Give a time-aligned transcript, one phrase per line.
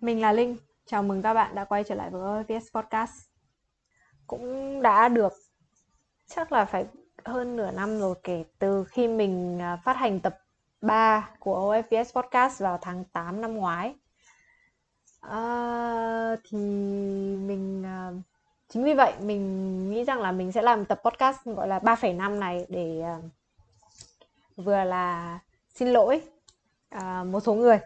[0.00, 0.56] Mình là Linh,
[0.86, 3.12] chào mừng các bạn đã quay trở lại với VS Podcast.
[4.26, 5.32] Cũng đã được
[6.26, 6.86] chắc là phải
[7.24, 10.38] hơn nửa năm rồi kể từ khi mình à, phát hành tập
[10.80, 13.94] 3 của OFVS Podcast vào tháng 8 năm ngoái.
[15.20, 16.58] À, thì
[17.38, 18.12] mình à,
[18.68, 22.38] chính vì vậy mình nghĩ rằng là mình sẽ làm tập podcast gọi là 3,5
[22.38, 23.18] này để à,
[24.56, 25.38] vừa là
[25.74, 26.20] xin lỗi
[27.24, 27.80] một số người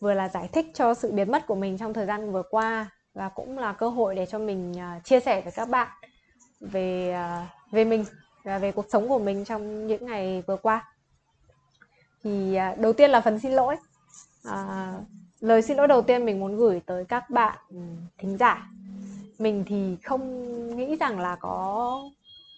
[0.00, 2.90] vừa là giải thích cho sự biến mất của mình trong thời gian vừa qua
[3.14, 5.88] và cũng là cơ hội để cho mình uh, chia sẻ với các bạn
[6.60, 8.04] về uh, về mình
[8.44, 10.92] và về cuộc sống của mình trong những ngày vừa qua.
[12.24, 13.76] Thì uh, đầu tiên là phần xin lỗi.
[14.48, 14.54] Uh,
[15.40, 17.58] lời xin lỗi đầu tiên mình muốn gửi tới các bạn
[18.18, 18.68] thính giả.
[19.38, 22.02] Mình thì không nghĩ rằng là có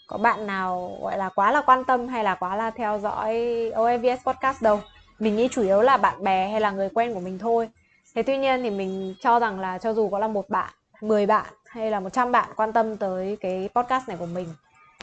[0.09, 3.34] có bạn nào gọi là quá là quan tâm hay là quá là theo dõi
[3.74, 4.80] Oevs podcast đâu
[5.22, 7.68] mình nghĩ chủ yếu là bạn bè hay là người quen của mình thôi.
[8.14, 11.26] Thế tuy nhiên thì mình cho rằng là cho dù có là một bạn 10
[11.26, 14.48] bạn hay là 100 bạn quan tâm tới cái podcast này của mình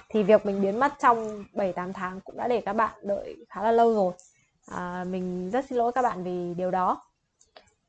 [0.09, 3.63] thì việc mình biến mất trong 7-8 tháng cũng đã để các bạn đợi khá
[3.63, 4.13] là lâu rồi.
[4.67, 7.01] À, mình rất xin lỗi các bạn vì điều đó.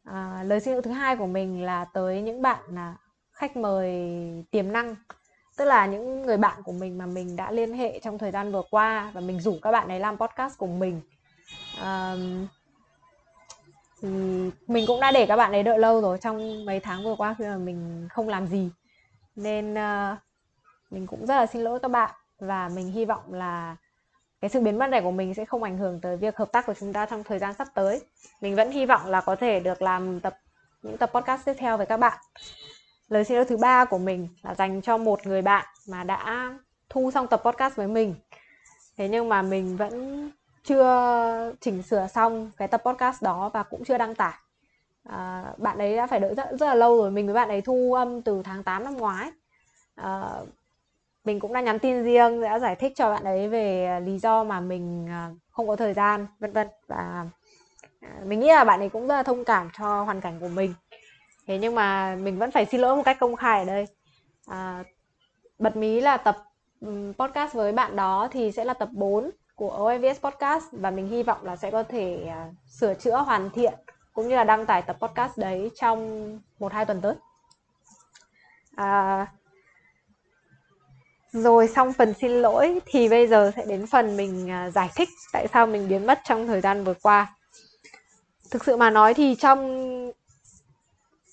[0.04, 2.94] À, lời xin lỗi thứ hai của mình là tới những bạn là
[3.32, 3.90] khách mời
[4.50, 4.96] tiềm năng
[5.56, 8.52] tức là những người bạn của mình mà mình đã liên hệ trong thời gian
[8.52, 11.00] vừa qua và mình rủ các bạn ấy làm podcast cùng mình
[11.80, 12.46] um,
[14.02, 14.08] thì
[14.66, 16.18] mình cũng đã để các bạn ấy đợi lâu rồi.
[16.18, 18.70] Trong mấy tháng vừa qua khi mà mình không làm gì
[19.36, 20.18] nên uh,
[20.90, 22.14] mình cũng rất là xin lỗi các bạn.
[22.38, 23.76] Và mình hy vọng là
[24.40, 26.66] cái sự biến mất này của mình sẽ không ảnh hưởng tới việc hợp tác
[26.66, 28.00] của chúng ta trong thời gian sắp tới.
[28.40, 30.38] Mình vẫn hy vọng là có thể được làm tập
[30.82, 32.18] những tập podcast tiếp theo với các bạn.
[33.08, 36.54] Lời xin lỗi thứ ba của mình là dành cho một người bạn mà đã
[36.88, 38.14] thu xong tập podcast với mình.
[38.96, 40.30] Thế nhưng mà mình vẫn
[40.64, 44.34] chưa chỉnh sửa xong cái tập podcast đó và cũng chưa đăng tải.
[45.04, 47.10] À, bạn ấy đã phải đợi rất, rất là lâu rồi.
[47.10, 49.30] Mình với bạn ấy thu âm từ tháng 8 năm ngoái.
[49.94, 50.30] À,
[51.24, 54.44] mình cũng đã nhắn tin riêng đã giải thích cho bạn ấy về lý do
[54.44, 56.68] mà mình à, không có thời gian vân vân.
[56.86, 57.26] Và
[58.00, 60.48] à, mình nghĩ là bạn ấy cũng rất là thông cảm cho hoàn cảnh của
[60.48, 60.74] mình.
[61.46, 63.86] Thế nhưng mà mình vẫn phải xin lỗi một cách công khai ở đây.
[64.46, 64.84] À,
[65.58, 66.36] bật mí là tập
[67.18, 71.22] podcast với bạn đó thì sẽ là tập 4 của OMVS Podcast và mình hy
[71.22, 73.74] vọng là sẽ có thể uh, sửa chữa hoàn thiện
[74.12, 77.14] cũng như là đăng tải tập podcast đấy trong một hai tuần tới.
[78.76, 79.26] À,
[81.32, 85.08] rồi xong phần xin lỗi thì bây giờ sẽ đến phần mình uh, giải thích
[85.32, 87.34] tại sao mình biến mất trong thời gian vừa qua.
[88.50, 89.60] Thực sự mà nói thì trong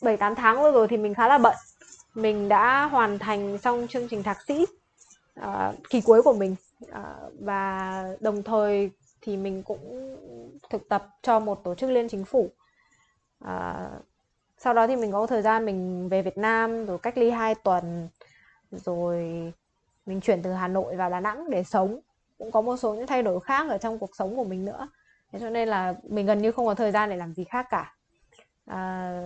[0.01, 1.55] 7-8 tháng vừa rồi thì mình khá là bận.
[2.15, 4.65] Mình đã hoàn thành xong chương trình thạc sĩ
[5.39, 5.45] uh,
[5.89, 6.55] kỳ cuối của mình
[6.91, 10.15] À, và đồng thời thì mình cũng
[10.69, 12.49] thực tập cho một tổ chức liên chính phủ.
[13.39, 13.89] À,
[14.57, 17.55] sau đó thì mình có thời gian mình về Việt Nam rồi cách ly 2
[17.55, 18.09] tuần
[18.71, 19.23] rồi
[20.05, 21.99] mình chuyển từ Hà Nội vào Đà Nẵng để sống.
[22.38, 24.88] Cũng có một số những thay đổi khác ở trong cuộc sống của mình nữa.
[25.31, 27.67] Thế cho nên là mình gần như không có thời gian để làm gì khác
[27.69, 27.94] cả.
[28.65, 29.21] À,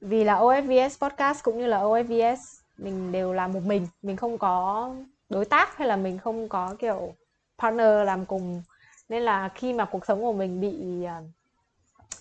[0.00, 2.36] vì là OFVS podcast cũng như là OFVS
[2.78, 3.86] mình đều làm một mình.
[4.02, 4.90] Mình không có
[5.28, 7.14] đối tác hay là mình không có kiểu
[7.58, 8.62] partner làm cùng?
[9.08, 11.22] Nên là khi mà cuộc sống của mình bị à,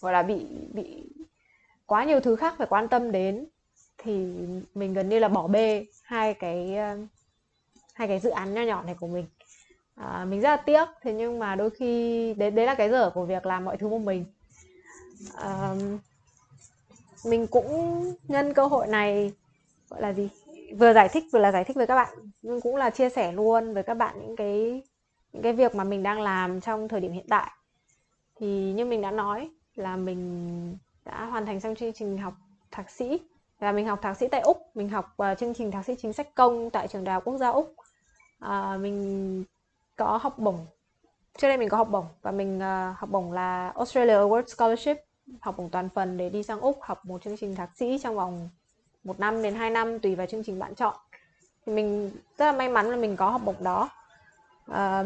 [0.01, 1.03] gọi là bị bị
[1.85, 3.47] quá nhiều thứ khác phải quan tâm đến
[3.97, 4.13] thì
[4.75, 6.97] mình gần như là bỏ bê hai cái à,
[7.93, 9.25] hai cái dự án nho nhỏ này của mình.
[9.95, 13.09] À, mình rất là tiếc thế nhưng mà đôi khi đấy đấy là cái dở
[13.09, 14.25] của việc làm mọi thứ một mình.
[15.35, 15.75] À,
[17.23, 19.31] mình cũng nhân cơ hội này
[19.89, 20.29] gọi là gì?
[20.77, 23.31] Vừa giải thích vừa là giải thích với các bạn nhưng cũng là chia sẻ
[23.31, 24.81] luôn với các bạn những cái
[25.33, 27.51] những cái việc mà mình đang làm trong thời điểm hiện tại.
[28.35, 32.33] Thì như mình đã nói là mình đã hoàn thành xong chương trình học
[32.71, 33.19] thạc sĩ
[33.59, 36.13] và mình học thạc sĩ tại úc mình học uh, chương trình thạc sĩ chính
[36.13, 37.75] sách công tại trường đại học quốc gia úc.
[38.45, 39.43] Uh, mình
[39.95, 40.65] có học bổng
[41.37, 44.97] trước đây mình có học bổng và mình uh, học bổng là Australia Award Scholarship
[45.41, 48.15] học bổng toàn phần để đi sang úc học một chương trình thạc sĩ trong
[48.15, 48.49] vòng
[49.03, 50.95] một năm đến 2 năm tùy vào chương trình bạn chọn.
[51.65, 53.89] Thì mình rất là may mắn là mình có học bổng đó.
[54.71, 55.03] À,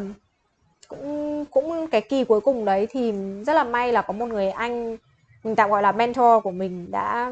[0.88, 3.14] cũng cũng cái kỳ cuối cùng đấy thì
[3.46, 4.98] rất là may là có một người anh
[5.44, 7.32] mình tạm gọi là mentor của mình đã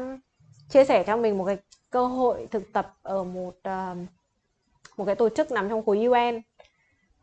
[0.68, 1.56] chia sẻ cho mình một cái
[1.90, 3.96] cơ hội thực tập ở một uh,
[4.96, 6.40] một cái tổ chức nằm trong khối UN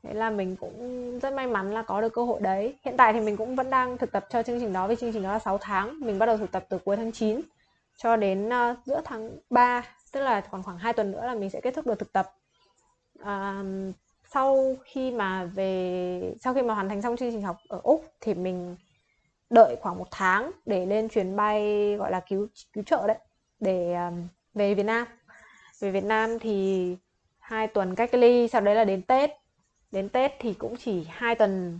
[0.03, 2.75] thế là mình cũng rất may mắn là có được cơ hội đấy.
[2.85, 5.13] Hiện tại thì mình cũng vẫn đang thực tập cho chương trình đó vì chương
[5.13, 5.99] trình đó là 6 tháng.
[5.99, 7.41] Mình bắt đầu thực tập từ cuối tháng 9
[7.97, 11.49] cho đến uh, giữa tháng 3 tức là còn khoảng 2 tuần nữa là mình
[11.49, 12.33] sẽ kết thúc được thực tập.
[13.19, 13.95] Uh,
[14.33, 18.05] sau khi mà về sau khi mà hoàn thành xong chương trình học ở úc
[18.21, 18.75] thì mình
[19.49, 23.17] đợi khoảng một tháng để lên chuyến bay gọi là cứu cứu trợ đấy
[23.59, 25.07] để um, về Việt Nam.
[25.79, 26.97] Về Việt Nam thì
[27.39, 29.29] hai tuần cách ly sau đấy là đến Tết.
[29.91, 31.79] Đến Tết thì cũng chỉ hai tuần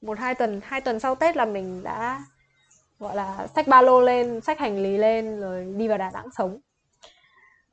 [0.00, 2.24] một hai tuần hai tuần sau Tết là mình đã
[2.98, 6.30] gọi là xách ba lô lên xách hành lý lên rồi đi vào Đà Nẵng
[6.30, 6.58] sống.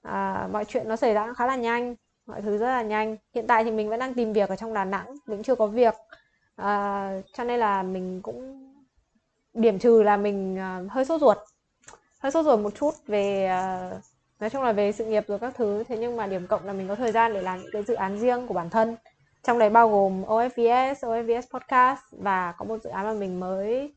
[0.01, 3.17] À, mọi chuyện nó xảy ra khá là nhanh mọi thứ rất là nhanh.
[3.35, 5.67] Hiện tại thì mình vẫn đang tìm việc ở trong Đà Nẵng mình chưa có
[5.67, 5.93] việc.
[6.55, 8.69] À, cho nên là mình cũng
[9.53, 11.37] điểm trừ là mình uh, hơi sốt ruột
[12.19, 13.51] hơi sốt ruột một chút về
[13.95, 14.03] uh,
[14.39, 15.83] nói chung là về sự nghiệp rồi các thứ.
[15.87, 17.93] Thế nhưng mà điểm cộng là mình có thời gian để làm những cái dự
[17.93, 18.95] án riêng của bản thân.
[19.43, 23.93] Trong đấy bao gồm OFVS, OFVS Podcast và có một dự án mà mình mới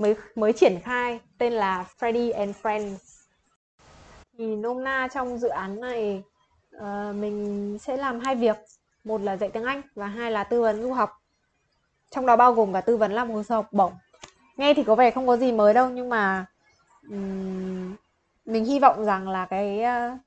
[0.00, 2.96] mới mới triển khai tên là Freddy and Friends.
[4.38, 6.22] Thì nôm na trong dự án này
[6.76, 6.82] uh,
[7.14, 8.56] mình sẽ làm hai việc.
[9.04, 11.10] Một là dạy tiếng Anh và hai là tư vấn du học.
[12.10, 13.92] Trong đó bao gồm cả tư vấn làm hồ sơ học bổng.
[14.56, 16.46] Nghe thì có vẻ không có gì mới đâu nhưng mà
[17.10, 17.96] um,
[18.44, 20.18] mình hy vọng rằng là cái uh,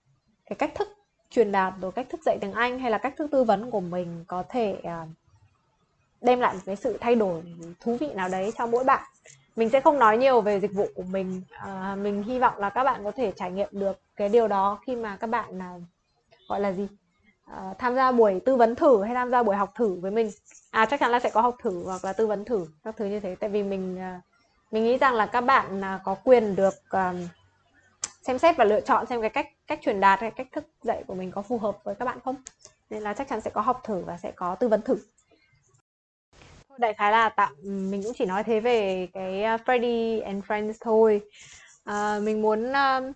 [0.46, 0.88] cái cách thức
[1.30, 3.80] truyền đạt rồi cách thức dạy tiếng Anh hay là cách thức tư vấn của
[3.80, 5.10] mình có thể uh,
[6.22, 7.44] đem lại một cái sự thay đổi
[7.80, 9.04] thú vị nào đấy cho mỗi bạn
[9.56, 11.42] mình sẽ không nói nhiều về dịch vụ của mình.
[11.52, 14.80] À, mình hy vọng là các bạn có thể trải nghiệm được cái điều đó
[14.86, 15.74] khi mà các bạn à,
[16.48, 16.88] gọi là gì?
[17.46, 20.32] À, tham gia buổi tư vấn thử hay tham gia buổi học thử với mình.
[20.72, 23.06] À chắc chắn là sẽ có học thử hoặc là tư vấn thử các thứ
[23.06, 23.36] như thế.
[23.36, 24.22] Tại vì mình à,
[24.72, 27.14] mình nghĩ rằng là các bạn à, có quyền được à,
[28.22, 31.04] xem xét và lựa chọn xem cái cách cách truyền đạt hay cách thức dạy
[31.08, 32.36] của mình có phù hợp với các bạn không?
[32.90, 34.96] Nên là chắc chắn sẽ có học thử và sẽ có tư vấn thử
[36.78, 40.44] đại khái là tạm ừ, mình cũng chỉ nói thế về cái uh, Freddy and
[40.44, 41.22] Friends thôi.
[41.84, 43.16] À, mình muốn uh,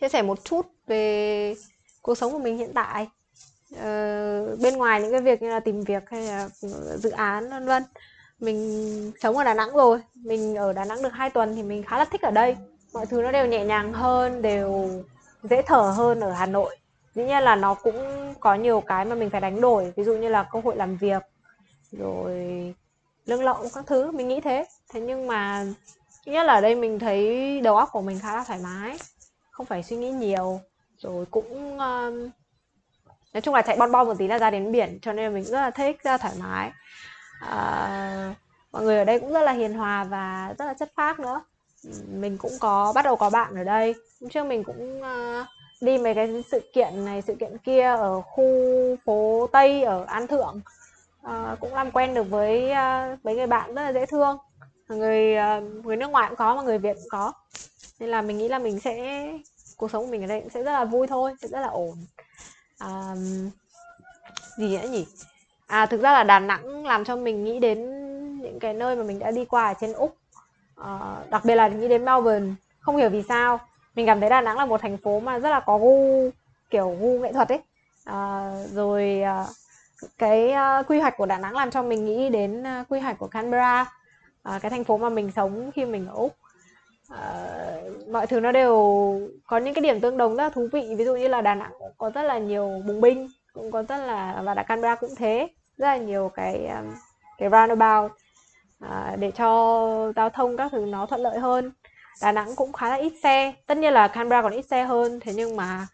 [0.00, 1.54] chia sẻ một chút về
[2.02, 3.08] cuộc sống của mình hiện tại.
[3.74, 6.48] Uh, bên ngoài những cái việc như là tìm việc hay là
[6.96, 7.82] dự án vân vân.
[8.40, 10.00] Mình sống ở Đà Nẵng rồi.
[10.14, 12.56] Mình ở Đà Nẵng được 2 tuần thì mình khá là thích ở đây.
[12.92, 14.90] Mọi thứ nó đều nhẹ nhàng hơn đều
[15.42, 16.76] dễ thở hơn ở Hà Nội.
[17.14, 19.92] Dĩ nhiên là nó cũng có nhiều cái mà mình phải đánh đổi.
[19.96, 21.22] Ví dụ như là cơ hội làm việc
[21.98, 22.34] rồi
[23.26, 24.66] lương lậu các thứ mình nghĩ thế.
[24.92, 25.66] Thế nhưng mà
[26.26, 28.98] nhất là ở đây mình thấy đầu óc của mình khá là thoải mái
[29.50, 30.60] không phải suy nghĩ nhiều.
[30.98, 32.30] Rồi cũng um,
[33.32, 35.44] nói chung là chạy bon bon một tí là ra đến biển cho nên mình
[35.44, 36.72] rất là thích rất là thoải mái.
[37.44, 38.36] Uh,
[38.72, 41.42] mọi người ở đây cũng rất là hiền hòa và rất là chất phác nữa.
[42.08, 43.94] Mình cũng có bắt đầu có bạn ở đây.
[44.20, 45.46] Hôm trước mình cũng uh,
[45.80, 48.44] đi mấy cái sự kiện này sự kiện kia ở khu
[49.04, 50.60] phố tây ở an thượng
[51.24, 54.38] uh, cũng làm quen được với uh, mấy người bạn rất là dễ thương.
[54.88, 57.32] Người uh, người nước ngoài cũng có mà người việt cũng có.
[57.98, 59.26] Nên là mình nghĩ là mình sẽ
[59.76, 61.68] cuộc sống của mình ở đây cũng sẽ rất là vui thôi sẽ rất là
[61.68, 61.94] ổn.
[62.80, 63.50] Um,
[64.56, 65.06] gì nữa nhỉ?
[65.66, 67.78] À thực ra là đà nẵng làm cho mình nghĩ đến
[68.40, 70.16] những cái nơi mà mình đã đi qua ở trên úc.
[70.80, 72.54] Uh, đặc biệt là nghĩ đến melbourne.
[72.80, 73.60] Không hiểu vì sao.
[73.94, 76.30] Mình cảm thấy đà nẵng là một thành phố mà rất là có gu
[76.70, 77.60] kiểu gu nghệ thuật ấy.
[78.10, 79.48] Uh, rồi uh,
[80.18, 83.18] cái uh, quy hoạch của Đà Nẵng làm cho mình nghĩ đến uh, quy hoạch
[83.18, 83.82] của Canberra
[84.48, 86.36] uh, cái thành phố mà mình sống khi mình ở Úc.
[87.12, 88.76] Uh, mọi thứ nó đều
[89.46, 90.94] có những cái điểm tương đồng rất là thú vị.
[90.98, 93.82] Ví dụ như là Đà Nẵng cũng có rất là nhiều bùng binh cũng có
[93.82, 96.94] rất là và Đà Canberra cũng thế rất là nhiều cái um,
[97.38, 98.12] cái roundabout
[98.84, 101.72] uh, để cho giao thông các thứ nó thuận lợi hơn.
[102.22, 103.54] Đà Nẵng cũng khá là ít xe.
[103.66, 105.86] Tất nhiên là Canberra còn ít xe hơn thế nhưng mà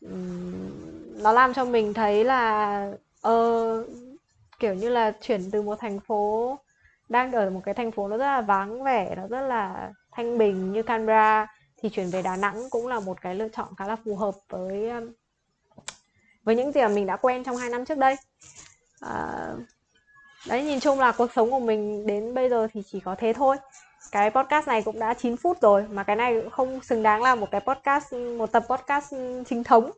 [0.00, 3.84] um, nó làm cho mình thấy là Ờ,
[4.58, 6.58] kiểu như là chuyển từ một thành phố
[7.08, 10.38] đang ở một cái thành phố nó rất là vắng vẻ, nó rất là thanh
[10.38, 11.46] bình như Canberra
[11.82, 14.34] thì chuyển về Đà Nẵng cũng là một cái lựa chọn khá là phù hợp
[14.48, 15.12] với um,
[16.44, 18.16] với những gì mà mình đã quen trong hai năm trước đây.
[19.00, 19.52] À,
[20.48, 23.32] đấy nhìn chung là cuộc sống của mình đến bây giờ thì chỉ có thế
[23.32, 23.56] thôi.
[24.12, 27.22] Cái podcast này cũng đã 9 phút rồi mà cái này cũng không xứng đáng
[27.22, 29.14] là một cái podcast một tập podcast
[29.46, 29.90] chính thống.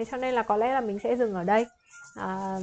[0.00, 1.66] Thế cho nên là có lẽ là mình sẽ dừng ở đây.
[2.14, 2.56] À,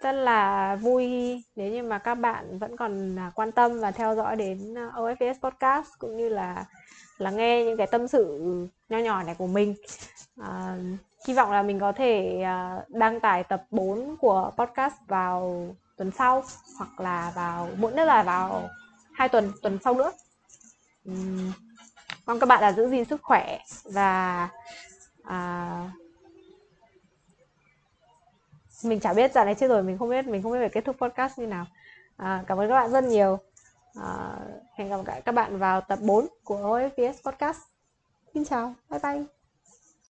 [0.00, 1.08] rất là vui
[1.56, 4.90] nếu như mà các bạn vẫn còn à, quan tâm và theo dõi đến à,
[4.94, 6.64] OFS Podcast cũng như là
[7.18, 8.40] là nghe những cái tâm sự
[8.88, 9.74] nho nhỏ này của mình.
[10.40, 10.76] À,
[11.28, 15.66] hy vọng là mình có thể à, đăng tải tập 4 của podcast vào
[15.96, 16.44] tuần sau
[16.78, 18.68] hoặc là vào muộn nhất là vào
[19.12, 20.12] hai tuần tuần sau nữa.
[22.26, 24.48] Mong các bạn là giữ gìn sức khỏe và
[25.22, 25.90] à,
[28.84, 30.84] mình chả biết dạo này chưa rồi mình không biết mình không biết về kết
[30.84, 31.66] thúc podcast như nào.
[32.16, 33.38] À, cảm ơn các bạn rất nhiều.
[33.94, 34.36] À,
[34.74, 37.58] hẹn gặp lại các bạn vào tập 4 của OFVS podcast.
[38.34, 39.39] Xin chào bye bye.